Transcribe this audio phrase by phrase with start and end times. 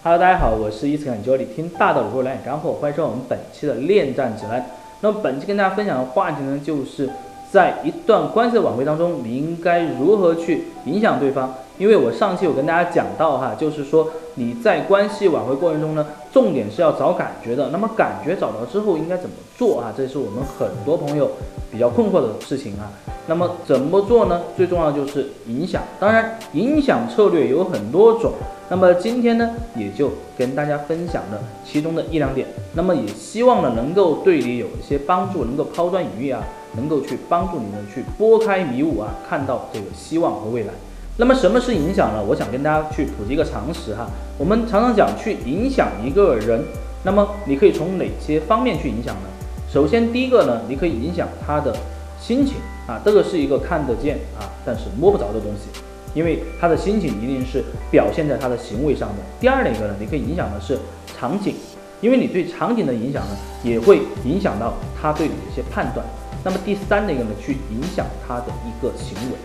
[0.00, 4.64] Hello，大家好，我是伊斯坎教你听大道理说来点干货，欢迎收看我们本期的恋战指南。
[5.00, 7.10] 那么本期跟大家分享的话题呢，就是
[7.50, 11.52] 在一段关系的挽回当中，你应该如何去影响对方？
[11.78, 17.70] 因为我上期有跟大家讲到哈，就是说你在关系挽回过程中呢，重点是要找感觉的。
[17.70, 19.92] 那么感觉找到之后应该怎么做啊？
[19.96, 21.28] 这是我们很多朋友
[21.72, 22.86] 比较困惑的事情啊。
[23.28, 24.40] 那么怎么做呢？
[24.56, 25.82] 最重要的就是影响。
[26.00, 28.32] 当然，影响策略有很多种。
[28.70, 32.46] 那么今天呢，也就跟大家分享了其中的一两点。
[32.72, 36.42] 那么也希望呢，能够对你有一些帮助，能够抛砖引玉啊，
[36.76, 40.72] 能够去帮助你们去拨开迷雾啊，看到这个希望和未来。
[41.18, 42.24] 那么什么是影响呢？
[42.26, 44.08] 我想跟大家去普及一个常识哈。
[44.38, 46.62] 我们常常讲去影响一个人，
[47.04, 49.28] 那么你可以从哪些方面去影响呢？
[49.70, 51.74] 首先第一个呢，你可以影响他的
[52.20, 55.80] 心情啊，这个是一个看得见啊，但是摸不着的东西。
[56.14, 59.16] 因为他的心情一定是表现在他的行为上的。
[59.38, 61.54] 第二的一个呢，你可以影响的是场景，
[62.00, 66.04] 因为你对场景的影响呢，也会影响到他对你的一些判断。
[66.42, 69.36] 那么第三的一个呢，去影响他的一个行为。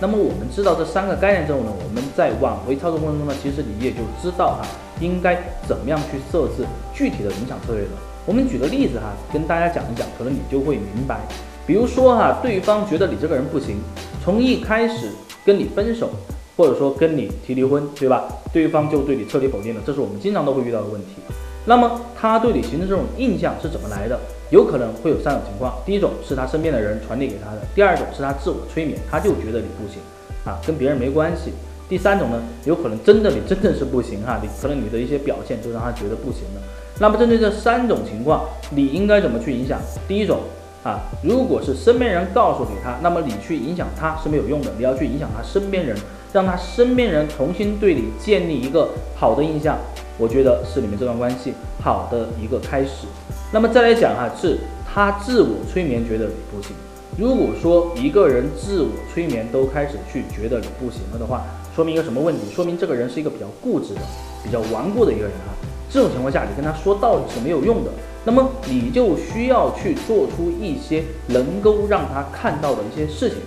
[0.00, 4.66] 那么我们知道这三个概念之后呢，我们在挽回操作过程中呢，其实你也就知道哈，
[5.00, 7.90] 应该怎么样去设置具体的影响策略了。
[8.24, 11.20] 我们举个例子哈，跟大家讲一讲，可能你就会明白。
[11.66, 13.76] 比如说哈，对方觉得你这个人不行，
[14.24, 15.10] 从一开始。
[15.44, 16.08] 跟你分手，
[16.56, 18.28] 或者说跟你提离婚，对吧？
[18.52, 21.16] 对方就对你彻底否定了，这是我们经常都会遇到的问题。
[21.64, 24.16] 那么他对你形成这种印象是怎么来的？
[24.50, 30.00] 有可能会有三种情况：第一种是他身边的人传递给他的；第二种是他自我催眠，他就觉得你不行
[30.44, 31.50] 啊，跟别人没关系；
[31.88, 36.62] 第三种呢，有可能真的你真的是不行哈，你可能你的一些表现就让他觉得不行了。
[37.00, 39.80] 那么针对这三种情况，你应该怎么去影响？
[40.06, 40.38] 第一种。
[40.82, 45.96] 啊，如果是身边人告诉给他，那么你去影响他是没有用的，你要去影响他身边人，
[46.32, 49.78] 让他身边人重新对你建立一个好的印象，
[50.18, 53.06] 我觉得是你们这段关系好的一个开始。
[53.52, 54.58] 那么再来讲哈，是
[54.92, 56.74] 他自我催眠觉得你不行。
[57.16, 61.44] 如果说一个人自我催眠都开始去觉得你不行了的话，
[61.76, 62.50] 说明一个什么问题？
[62.52, 64.00] 说明这个人是一个比较固执的、
[64.42, 65.54] 比较顽固的一个人啊。
[65.88, 67.90] 这种情况下，你跟他说道理是没有用的。
[68.24, 73.38] 那么你就需要去做出一些能够让他看到的一些事情，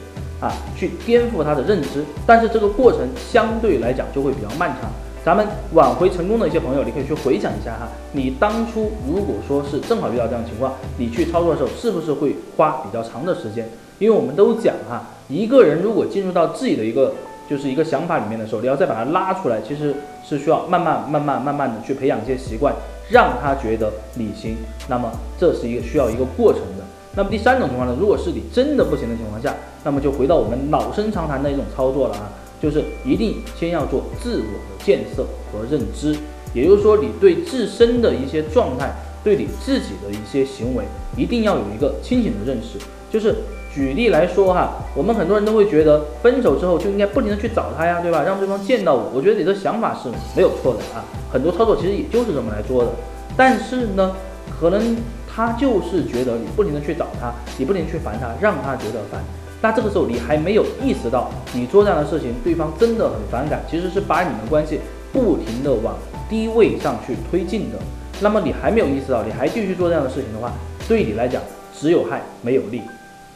[0.41, 2.03] 啊，去颠覆他的认知。
[2.25, 4.90] 但是这个过程相对来讲就会比较漫长。
[5.24, 5.44] 咱们
[5.74, 13.68] 挽回成功的一些朋友，你可以去回想一下哈，你当初如果说是正好遇到这样的情况，你去操作的时候是不是会花比较长的时间？
[13.97, 17.13] 因为我们都讲哈，一个人如果进入到自己的一个
[17.50, 22.75] 就是一个想法里面的时候，你要再把它拉出来，其实是需要慢慢慢慢慢慢的去培养一些习惯。
[23.09, 24.57] 让他觉得你行，
[24.88, 26.83] 那么这是一个需要一个过程的。
[27.16, 27.95] 那么第三种情况呢？
[27.99, 32.29] 如果是你真的不行的情况下，那么就回到我们老生常谈的一种操作了啊，
[32.61, 36.17] 就是一定先要做自我的建设和认知，
[36.53, 38.94] 也就是说，你对自身的一些状态，
[39.25, 40.86] 对你自己的一些行为，
[41.18, 42.78] 一定要有一个清醒的认识，
[43.12, 43.36] 就是。
[43.75, 48.24] 举例来说哈，我们很多人都会觉得分手之后就应该不停的去找他呀，对吧？
[48.24, 51.03] 让对方见到我，我觉得你的想法是没有错的啊。
[51.30, 52.91] 很多操作其实也就是这么来做的。
[53.36, 54.13] 但是呢，
[54.50, 54.96] 可能
[55.28, 59.22] 他就是觉得你不停的去找他，你不停去烦他，让他觉得烦。
[59.62, 64.80] 那这个时候你还没有意识到，你做这样的事情，对方真的很反感，其实是把你们关系
[65.12, 65.97] 不停的往
[66.30, 67.78] 低位上去推进的。
[68.21, 70.51] 那么你还没有意识到，你还继续做这样的事情的话，
[70.87, 71.41] 对你来讲
[71.77, 72.81] 只有害没有利。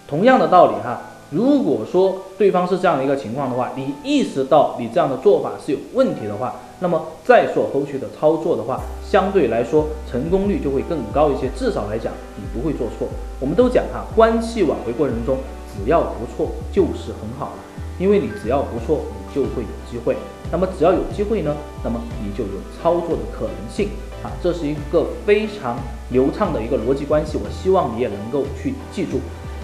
[0.08, 11.50] 同样的道理哈，如果说对方是这样的一个情况的话，你意识到你这样的做法是有问题的话，那么再做后续的操作的话，相对来说成功率就会更高一些。
[11.56, 13.08] 至少来讲，你不会做错。
[13.40, 15.38] 我们都讲哈，关系挽回过程中，
[15.76, 17.60] 只要不错就是很好了，
[18.00, 20.16] 因为你只要不错，你就会有机会。
[20.52, 23.90] 那么只要有机会呢，那么你就有操作的可能性
[24.24, 25.78] 啊，这是一个非常
[26.12, 27.38] 流畅的一个逻辑关系。
[27.38, 29.20] 我希望你也能够去记住。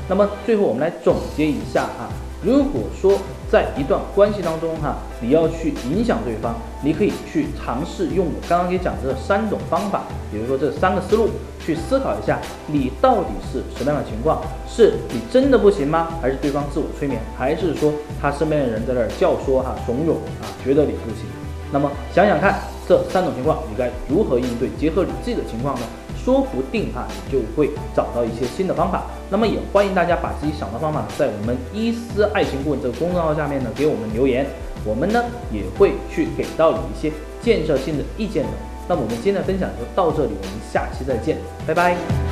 [0.07, 2.09] 那么最后我们来总结一下哈，
[2.43, 3.17] 如果说
[3.51, 6.53] 在一段关系当中哈，你要去影响对方，
[6.83, 16.09] 你可以去尝试用我刚刚给你讲的这三种方法，比如说这三个思路，去思考一下你到底是什么样的情况，是你真的不行吗？
[16.21, 17.19] 还是对方自我催眠？
[17.35, 17.91] 还是说
[18.21, 21.25] 他身边的人在那儿教唆哈、怂恿啊，觉得你不行？
[21.71, 24.69] 那么想想看，这三种情况你该如何应对？
[24.77, 25.81] 结合你自己的情况呢？
[26.23, 29.03] 说不定哈，你就会找到一些新的方法。
[29.29, 34.45] 那么也欢迎大家把自己想的方法在我们伊思爱情顾问这个公众号下面呢给我们留言，
[34.83, 37.11] 我们呢也会去给到你一些
[37.41, 38.49] 建设性的意见的。
[38.87, 41.37] 那么我们今天的分享就到这里，我们下期再见，
[41.67, 42.24] 拜拜。